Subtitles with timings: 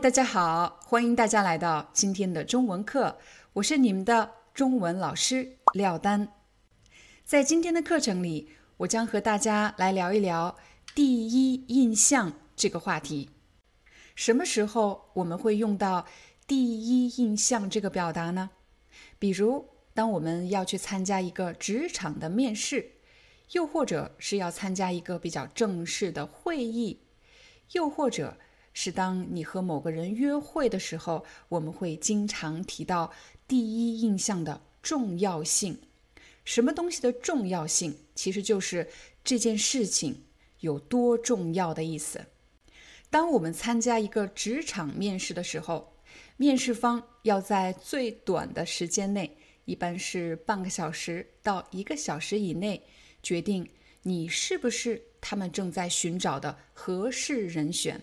[0.00, 3.18] 大家好，欢迎大家来到今天的中文课，
[3.54, 6.28] 我是你们的中文老师廖丹。
[7.24, 10.56] 在今天的课程里，我将和大家来聊一聊
[10.94, 13.30] 第一印象这个话题。
[14.14, 16.06] 什么时候我们会用到
[16.46, 18.50] 第一印象这个表达呢？
[19.18, 22.92] 比如，当我们要去参加一个职场的面试，
[23.50, 27.00] 又或者是要参加一个比较正式的会议，
[27.72, 28.38] 又或者。
[28.80, 33.12] 是当你和某个人约会的时候，我们会经常提到
[33.48, 35.80] 第一印象的重要性。
[36.44, 38.88] 什么东西的重要性，其实就是
[39.24, 40.22] 这件事情
[40.60, 42.24] 有多重要的意思。
[43.10, 45.92] 当我们参加一个职场面试的时候，
[46.36, 52.80] 面试方要在最短的时间内，一般是半个小时到一个小时以内，
[53.24, 53.68] 决定
[54.02, 58.00] 你是不是他们正在寻找的合适人选。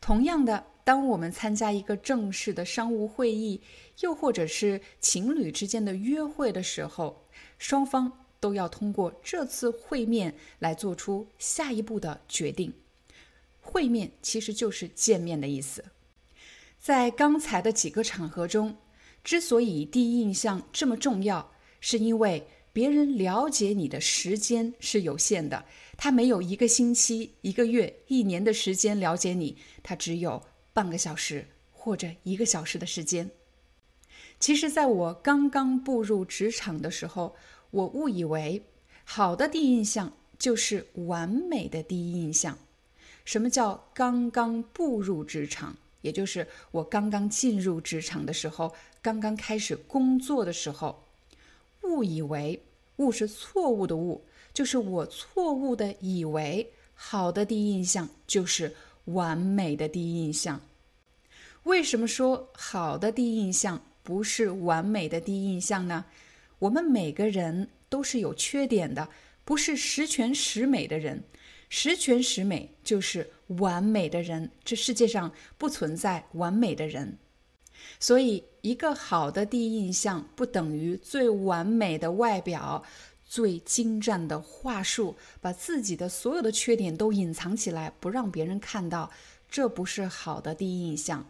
[0.00, 3.60] 同样的，当我们参加一个正式的商务会议，
[4.00, 7.26] 又或者是情侣之间的约会的时候，
[7.58, 12.72] 双方都要通过这次会面来做出下一步的决定。
[13.60, 15.84] 会面其实就是见面的意思。
[16.78, 18.76] 在刚才的几个场合中，
[19.22, 22.46] 之所以第一印象这么重要，是因为。
[22.72, 25.64] 别人了解你的时间是有限的，
[25.96, 30.42] 他没有一个星期、一个月、一年的时间了解你，他只有
[30.72, 33.30] 半个小时或者一个小时的时间。
[34.38, 37.34] 其实，在我刚刚步入职场的时候，
[37.72, 38.62] 我误以为
[39.04, 42.56] 好的第一印象就是完美的第一印象。
[43.24, 45.76] 什么叫刚刚步入职场？
[46.02, 48.72] 也就是我刚刚进入职场的时候，
[49.02, 51.04] 刚刚开始工作的时候。
[51.90, 52.62] 误以为，
[52.96, 54.24] 误是错误的误，
[54.54, 58.74] 就是我错误的以为好的第一印象就是
[59.06, 60.60] 完美的第一印象。
[61.64, 66.06] 为什么说好的第一印象不是完美的第一印象呢？
[66.60, 69.08] 我们每个人都是有缺点的，
[69.44, 71.24] 不是十全十美的人。
[71.68, 77.16] 十全十美就是完美的人，这世界上不存在完美的人。
[77.98, 82.82] 所以，一个好的第一印象不等于最完美的外表、
[83.24, 89.10] 最精湛的话术，把自己的所有的缺点都隐藏起来，不让别人看到，
[89.50, 91.26] 这不是好的第一印象。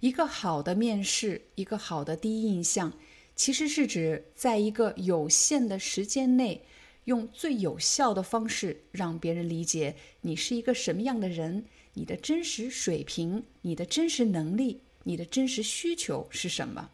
[0.00, 2.92] 一个好的面试，一个好的第一印象，
[3.34, 6.64] 其实是指在一个有限的时间内，
[7.04, 11.64] 用最有效的方式让别人理解你是一个什么样的人，
[11.94, 14.82] 你的真实水平，你的真实能力。
[15.06, 16.90] 你的真实需求是什么？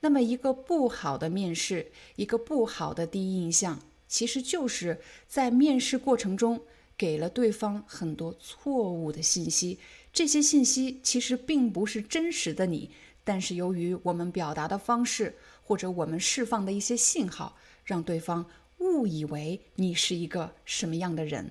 [0.00, 4.98] 那么，一个不好的面试，一个不好的第一印象，其实就是
[5.28, 6.62] 在面试过程中
[6.96, 9.78] 给了对方很多错误的信息。
[10.10, 12.90] 这些信息其实并不是真实的你，
[13.22, 18.46] 但是由于我们表达的方式或者我们释放的一些信号，让对方
[18.78, 21.50] 误以为你是一个什么样的人。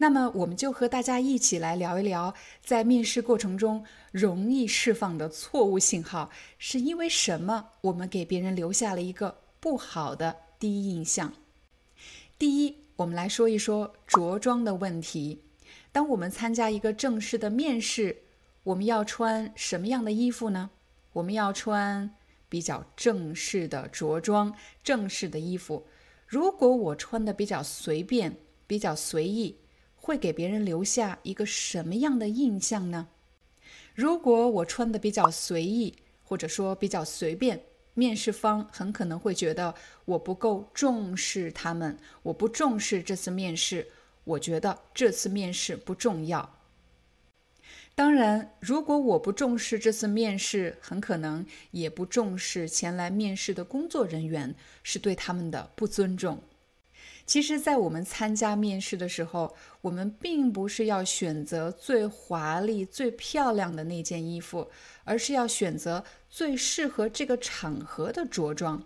[0.00, 2.32] 那么，我们就和大家一起来聊一聊，
[2.64, 7.70] 在面试过程中容易释放的错误信号是因为什么？
[7.80, 11.34] 我们给别人留下了一个不好的第一印象。
[12.38, 15.42] 第一，我们来说一说着装的问题。
[15.90, 18.22] 当我们参加一个正式的面试，
[18.62, 20.70] 我们要穿什么样的衣服呢？
[21.14, 22.14] 我们要穿
[22.48, 24.54] 比较正式的着装，
[24.84, 25.88] 正式的衣服。
[26.28, 28.36] 如果我穿的比较随便，
[28.68, 29.56] 比较随意。
[30.08, 33.08] 会给别人留下一个什么样的印象呢？
[33.94, 35.94] 如果我穿的比较随意，
[36.24, 37.62] 或者说比较随便，
[37.92, 39.74] 面试方很可能会觉得
[40.06, 43.86] 我不够重视他们，我不重视这次面试，
[44.24, 46.54] 我觉得这次面试不重要。
[47.94, 56.42] 当然，如果我不重视这次面试，很可能也不重视前来面试的工作人员，是对他们的不尊重。
[57.28, 64.70] 其实，在我们参加面试的时候，我们并不是要选择最华丽、最漂亮的那件衣服，
[65.04, 68.82] 而是要选择最适合这个场合的着装。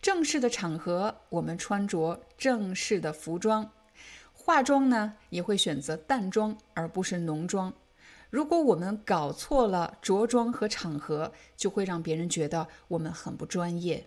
[0.00, 3.66] 正式的场合，我们穿着正式的服装；
[4.32, 7.74] 化妆呢，也会选择淡妆而不是浓妆。
[8.30, 14.06] 如果我们搞错了着装和场合，就会让别人觉得我们很不专业。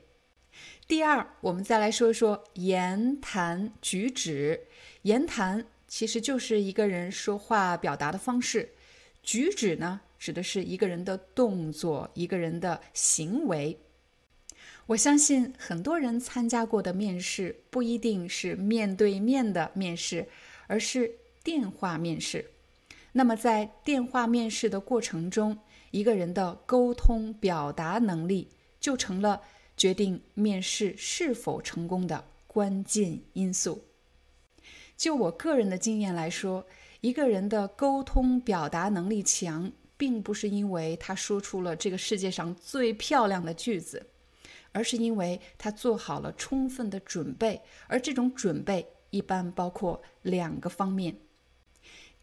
[0.88, 4.62] 第二，我们再来说说言谈举止。
[5.01, 8.69] 言谈其实就是一个人说话表达的方式，
[9.21, 13.77] 举止呢，指的是一个人的动作、一个人的行为。
[14.88, 20.27] 我相信很多人参加过的面试不一定是面对面的面试，
[20.68, 21.12] 而是
[21.44, 22.51] 电话面试。
[23.12, 25.59] 那么在电话面试的过程中，
[25.92, 28.50] 一个人的沟通表达能力
[28.80, 29.42] 就成了。
[29.77, 33.83] 决定面试是否成功的关键因素。
[34.97, 36.65] 就我个人的经验来说，
[37.01, 44.07] 一个人的沟通表达能力强，并不是因为他说出了这个世界上最漂亮的句子，
[44.71, 47.62] 而是因为他做好了充分的准备。
[47.85, 51.15] 而这种准备一般包括两个方面：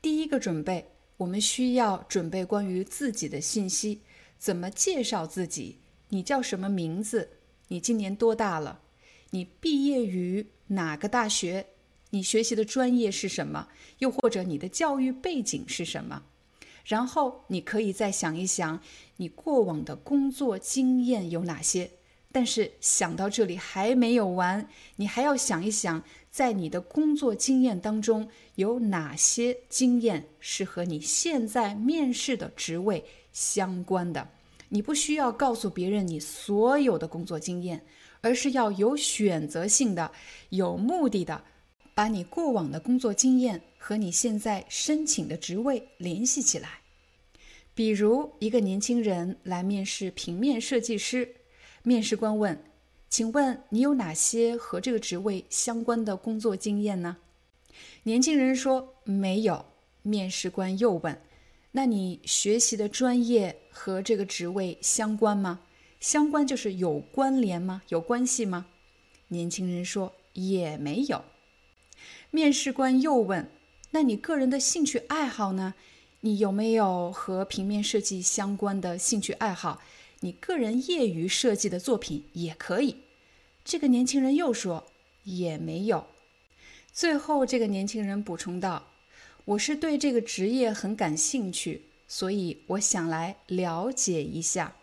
[0.02, 4.00] 第一个准备，我们需要准备关于自己的信息，
[4.36, 5.78] 怎么介绍自己，
[6.08, 7.30] 你叫什么名字？
[7.74, 8.82] 你今年多大了？
[9.30, 11.66] 你毕业于哪个大学？
[12.10, 13.66] 你学习的专业是什么？
[13.98, 16.22] 又或者你的教育背景是什么？
[16.84, 18.80] 然后你可以再想一想，
[19.16, 21.90] 你过往的工作经验有哪些？
[22.30, 34.28] 但是想到这里还没有完，你还要想一想，在你的工作经验当中有哪些经验是和你现在面试的职位相关的。
[34.74, 37.80] 你不需要告诉别人你所有的工作经验，
[38.20, 40.10] 而是要有选择性的、
[40.48, 41.44] 有目的的，
[41.94, 46.80] 把你过往的工作经验和你现在申请的职位联系起来。
[47.72, 51.36] 比如，一个年轻人来面试平面设计师，
[51.84, 52.60] 面试官问
[53.08, 57.18] ：“请问你有哪些和这个职位相关的工作经验呢？”
[58.02, 59.66] 年轻人说：“没有。”
[60.02, 61.16] 面试官又问。
[61.76, 65.58] 那你学习的专业和这个职位相关吗？
[65.98, 67.82] 相关就是有关联吗？
[67.88, 68.66] 有关系吗？
[69.28, 71.24] 年轻人说也没有。
[72.30, 73.50] 面试官又问
[73.90, 75.74] ：“那你个人的兴趣爱好呢？
[76.20, 79.82] 你有没有和平面设计相关的兴趣爱好？
[80.20, 82.98] 你个人业余设计的作品也可以。”
[83.64, 84.86] 这个年轻人又说
[85.24, 86.06] 也没有。
[86.92, 88.84] 最后，这个年轻人补充道。
[89.46, 94.74] 我是对这个职业很感兴趣，所以我想来了解一下。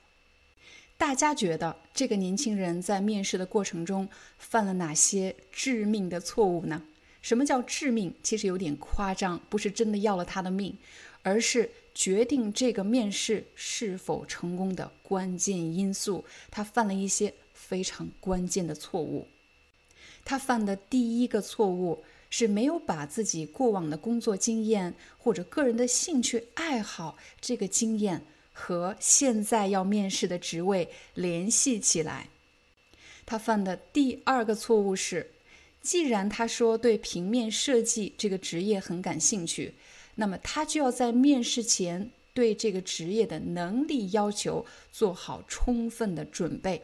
[1.00, 6.84] 大家觉得这个年轻人在面试的过程中犯了哪些致命的错误呢？
[7.24, 8.14] 什么叫致命？
[8.22, 10.78] 其实有点夸张，不是真的要了他的命，
[11.24, 16.24] 而是决定这个面试是否成功的关键因素。
[16.52, 19.28] 他犯了一些非常关键的错误。
[20.24, 22.04] 他犯的第一个错误。
[22.32, 32.30] 是没有把自己过往的工作经验或者个人的兴趣爱好这个经验和现在要面试的职位联系起来。
[33.26, 35.30] 他犯的第二个错误是，
[35.82, 39.76] 既然他说对平面设计这个职业很感兴趣，
[40.16, 46.82] 那么他就要在面试前对这个职业的能力要求做好充分的准备。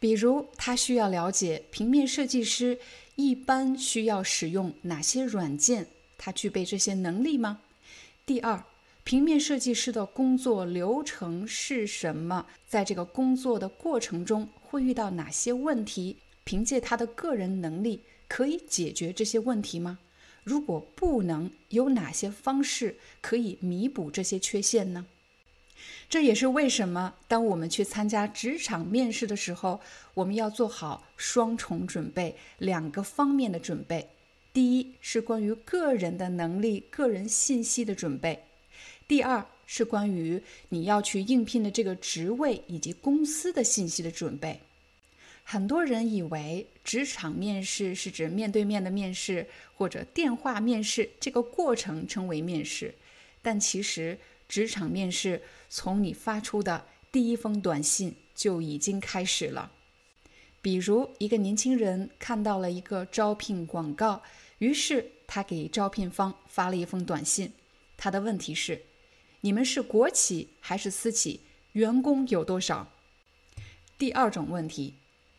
[0.00, 2.80] 比如，他需要了解平面设计师。
[3.20, 5.86] 一般需要使用哪些软件？
[6.16, 7.60] 他具备这些能力吗？
[8.24, 8.64] 第二，
[9.04, 12.46] 平面设计师的工作流程是什么？
[12.66, 16.16] 在这个工作的过程中会遇到哪些问题？
[16.44, 19.98] 凭借他的个人能力可以解决这些问题吗？
[20.42, 25.06] 如果不能，有哪些方式可以弥补这些缺陷呢？
[26.10, 29.80] 这也是为什么，当我们去参加职场面试的时候，
[30.12, 34.08] 我们要做好双重准备，两个方面的准备。
[34.52, 38.36] 第一是关于个人的能力、个人信息的准备；
[39.06, 44.58] 第二是关于你要去应聘的这个职位以及公司的信息的准备。
[45.44, 52.92] 很多人以为职场面试是指面对面的面试，或者电话面试，这个过程称为面试，
[53.40, 54.18] 但其实。
[54.50, 59.70] 职场面试从你发出的第一封短信就已经开始了。
[60.60, 64.24] 比如，一个年轻人看到了一个招聘广告，
[64.58, 67.52] 于是他给招聘方发了一封短信。
[67.96, 68.82] 他的问题是：
[69.42, 71.42] 你们是国企还是私企？
[71.72, 72.90] 员工有多少？
[73.96, 74.94] 第二种问题：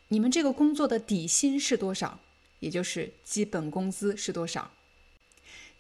[0.07, 2.21] 你们这个工作的底薪是多少？
[2.61, 4.71] 也就是基本工资是多少。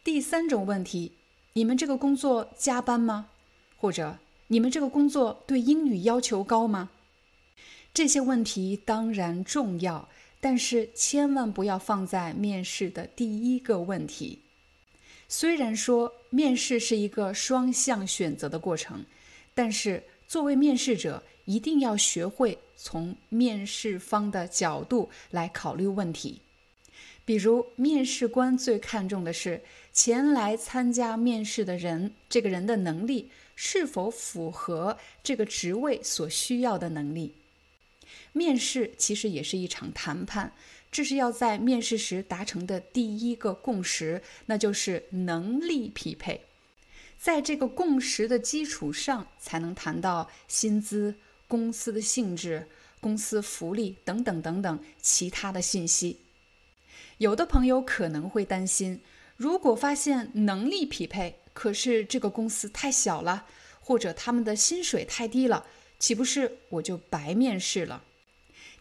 [0.03, 1.13] 第三种问题，
[1.53, 3.27] 你们这个工作加班吗？
[3.77, 4.17] 或者
[4.47, 6.89] 你们这个工作对英语要求高吗？
[7.93, 10.07] 这些问题当然重要，
[10.39, 14.39] 但是千万不要放在面试的第一个问题。
[15.27, 19.03] 虽然说面试是一个双向选择的过程，
[19.53, 26.39] 但是作为面试者，一定要学会从面试方的角度来考虑问题。
[27.23, 29.61] 比如，面试官最看重的是
[29.93, 37.35] 前来参加面试的人，这个人的能力是否符合这个职位所需要的能力。
[38.33, 40.53] 面试其实也是一场谈判，
[40.91, 46.41] 这是要在面试时达成的第一个共识，那就是能力匹配。
[47.17, 51.15] 在这个共识的基础上，才能谈到薪资、
[51.47, 52.67] 公司的性质、
[52.99, 56.17] 公司福利等等等等其他的信息。
[57.19, 59.01] 有的朋友可能会担心，
[59.41, 63.47] 如果发现能力匹配，可是这个公司太小了，
[63.79, 65.65] 或者他们的薪水太低了，
[65.97, 68.03] 岂不是我就白面试了？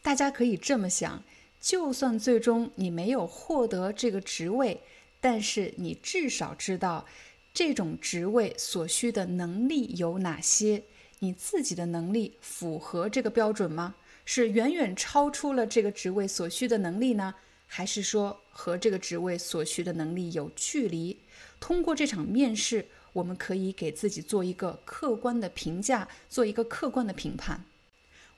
[0.03, 1.25] 大家可以这么想：
[1.59, 4.83] 就算最终你没有获得这个职位，
[5.19, 7.07] 但是你至少知道
[7.55, 10.83] 这种职位所需的能力有哪些，
[11.21, 13.95] 你自己的能力符合这个标准吗？
[14.27, 17.37] 是远远超出了这个职位所需的能力呢？
[17.73, 21.17] 还是说和这个职位所需的能力有距离？
[21.61, 27.65] 通过这场面试，我们可以给自己做一个客观的评价，做一个客观的评判。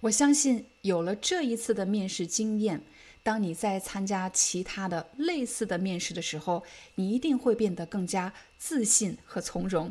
[0.01, 2.83] 我相信有了这一次的面试经验，
[3.23, 6.63] 当你在参加其他的类似的面试的时候，
[6.97, 9.91] 你一定会变得更加自信和从容。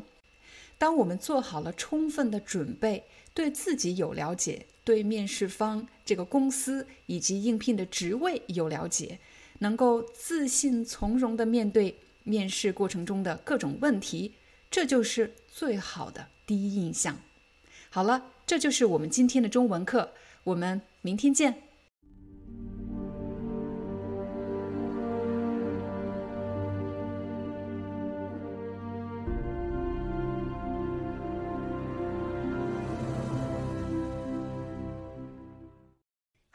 [0.77, 9.19] 当我们做好了充分的准备，对自己有了解，对面试方这个公司以及应聘的职位有了解。
[9.60, 14.33] 能够自信从容地面对面试过程中的各种问题，
[14.69, 17.15] 这就是最好的第一印象。
[17.89, 20.12] 好了，这就是我们今天的中文课，
[20.43, 21.70] 我们明天见。